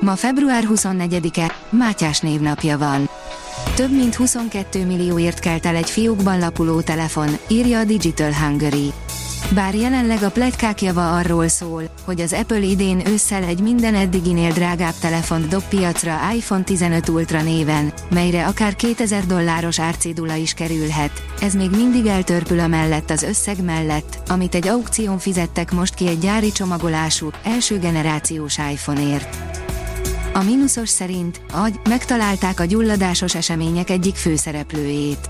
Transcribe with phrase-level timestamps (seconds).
[0.00, 3.08] Ma február 24-e, Mátyás névnapja van.
[3.74, 8.92] Több mint 22 millióért kelt el egy fiókban lapuló telefon, írja a Digital Hungary.
[9.54, 14.52] Bár jelenleg a pletykák java arról szól, hogy az Apple idén ősszel egy minden eddiginél
[14.52, 21.22] drágább telefont dob piacra iPhone 15 Ultra néven, melyre akár 2000 dolláros árcédula is kerülhet,
[21.40, 26.08] ez még mindig eltörpül a mellett az összeg mellett, amit egy aukción fizettek most ki
[26.08, 29.63] egy gyári csomagolású, első generációs iPhone-ért.
[30.36, 35.28] A mínuszos szerint, agy, megtalálták a gyulladásos események egyik főszereplőjét.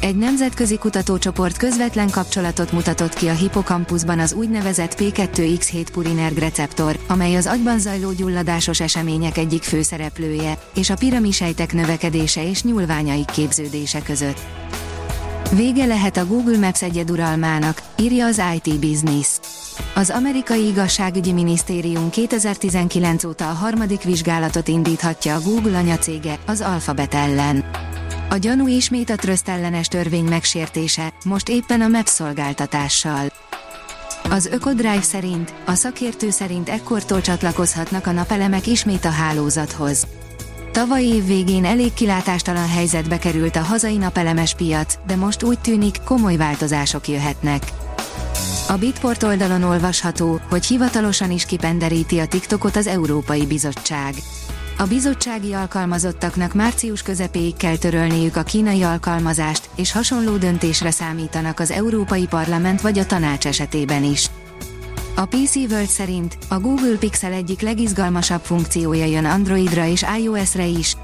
[0.00, 7.36] Egy nemzetközi kutatócsoport közvetlen kapcsolatot mutatott ki a hipokampuszban az úgynevezett P2X7 purinerg receptor, amely
[7.36, 14.40] az agyban zajló gyulladásos események egyik főszereplője, és a piramisejtek növekedése és nyúlványaik képződése között.
[15.56, 19.28] Vége lehet a Google Maps egyeduralmának, írja az IT Business.
[19.94, 27.14] Az amerikai igazságügyi minisztérium 2019 óta a harmadik vizsgálatot indíthatja a Google anyacége, az Alphabet
[27.14, 27.64] ellen.
[28.30, 33.26] A gyanú ismét a tröszt ellenes törvény megsértése, most éppen a Maps szolgáltatással.
[34.30, 40.06] Az Ökodrive szerint, a szakértő szerint ekkortól csatlakozhatnak a napelemek ismét a hálózathoz.
[40.72, 45.96] Tavaly év végén elég kilátástalan helyzetbe került a hazai napelemes piac, de most úgy tűnik,
[46.04, 47.62] komoly változások jöhetnek.
[48.68, 54.14] A Bitport oldalon olvasható, hogy hivatalosan is kipenderíti a TikTokot az Európai Bizottság.
[54.78, 61.70] A bizottsági alkalmazottaknak március közepéig kell törölniük a kínai alkalmazást, és hasonló döntésre számítanak az
[61.70, 64.30] Európai Parlament vagy a tanács esetében is.
[65.14, 70.96] A PC World szerint a Google Pixel egyik legizgalmasabb funkciója jön Androidra és iOS-re is.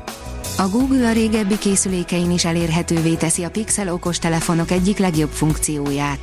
[0.58, 6.19] A Google a régebbi készülékein is elérhetővé teszi a Pixel okostelefonok egyik legjobb funkcióját.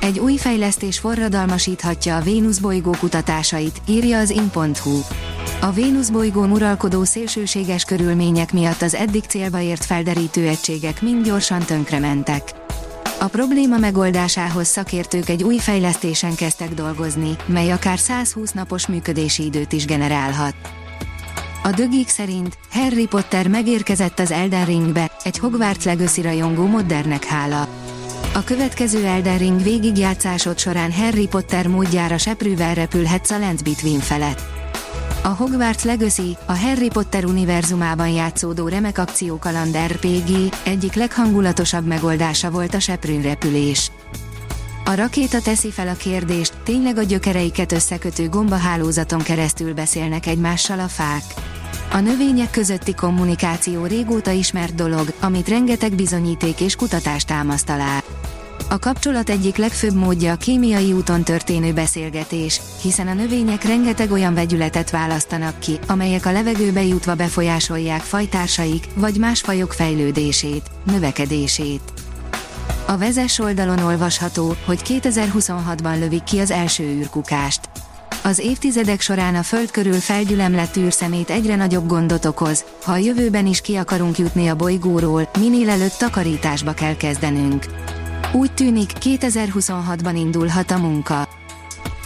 [0.00, 5.00] Egy új fejlesztés forradalmasíthatja a Vénusz bolygó kutatásait, írja az in.hu.
[5.60, 11.62] A Vénusz bolygón uralkodó szélsőséges körülmények miatt az eddig célba ért felderítő egységek mind gyorsan
[11.62, 12.61] tönkrementek.
[13.22, 19.72] A probléma megoldásához szakértők egy új fejlesztésen kezdtek dolgozni, mely akár 120 napos működési időt
[19.72, 20.54] is generálhat.
[21.62, 27.68] A dögik szerint Harry Potter megérkezett az Elden Ringbe, egy Hogwarts Legacy rajongó moddernek hála.
[28.34, 34.61] A következő Elden Ring végigjátszásod során Harry Potter módjára seprűvel repülhetsz a Lens Between felett.
[35.24, 42.74] A Hogwarts Legacy, a Harry Potter univerzumában játszódó remek akciókaland RPG egyik leghangulatosabb megoldása volt
[42.74, 43.90] a seprűn repülés.
[44.84, 50.88] A rakéta teszi fel a kérdést, tényleg a gyökereiket összekötő gombahálózaton keresztül beszélnek egymással a
[50.88, 51.22] fák.
[51.92, 58.02] A növények közötti kommunikáció régóta ismert dolog, amit rengeteg bizonyíték és kutatás támaszt alá.
[58.72, 64.34] A kapcsolat egyik legfőbb módja a kémiai úton történő beszélgetés, hiszen a növények rengeteg olyan
[64.34, 71.80] vegyületet választanak ki, amelyek a levegőbe jutva befolyásolják fajtársaik vagy más fajok fejlődését, növekedését.
[72.86, 77.60] A vezes oldalon olvasható, hogy 2026-ban lövik ki az első űrkukást.
[78.22, 83.46] Az évtizedek során a Föld körül felgyülemlett űrszemét egyre nagyobb gondot okoz, ha a jövőben
[83.46, 87.66] is ki akarunk jutni a bolygóról, minél előtt takarításba kell kezdenünk.
[88.34, 91.28] Úgy tűnik, 2026-ban indulhat a munka.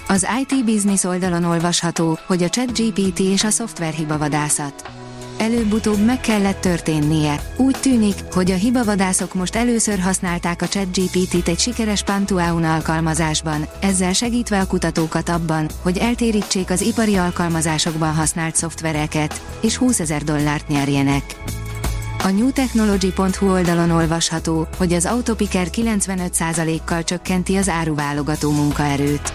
[0.08, 4.90] Az IT Business oldalon olvasható, hogy a ChatGPT és a szoftver hibavadászat.
[5.38, 7.40] Előbb-utóbb meg kellett történnie.
[7.56, 14.12] Úgy tűnik, hogy a hibavadászok most először használták a ChatGPT-t egy sikeres Pantuaun alkalmazásban, ezzel
[14.12, 20.68] segítve a kutatókat abban, hogy eltérítsék az ipari alkalmazásokban használt szoftvereket, és 20 ezer dollárt
[20.68, 21.36] nyerjenek.
[22.22, 29.34] A newtechnology.hu oldalon olvasható, hogy az Autopiker 95%-kal csökkenti az áruválogató munkaerőt.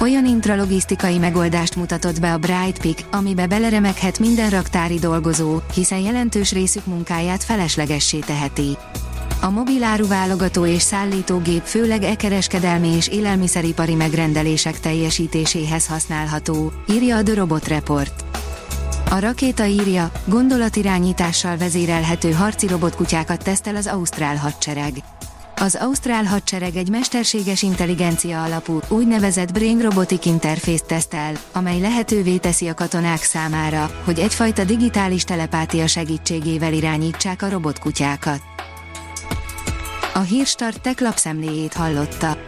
[0.00, 6.86] Olyan intralogisztikai megoldást mutatott be a Brightpick, amibe beleremeghet minden raktári dolgozó, hiszen jelentős részük
[6.86, 8.76] munkáját feleslegessé teheti.
[9.40, 17.34] A mobil áruválogató és szállítógép főleg e-kereskedelmi és élelmiszeripari megrendelések teljesítéséhez használható, írja a The
[17.34, 18.27] Robot Report.
[19.10, 24.92] A rakéta írja, gondolatirányítással vezérelhető harci robotkutyákat tesztel az Ausztrál hadsereg.
[25.56, 32.68] Az Ausztrál hadsereg egy mesterséges intelligencia alapú, úgynevezett Brain Robotic Interface tesztel, amely lehetővé teszi
[32.68, 38.40] a katonák számára, hogy egyfajta digitális telepátia segítségével irányítsák a robotkutyákat.
[40.14, 42.47] A Hírstart tech lapszemléjét hallotta.